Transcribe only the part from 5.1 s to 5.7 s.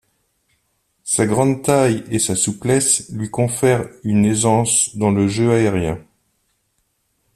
le jeu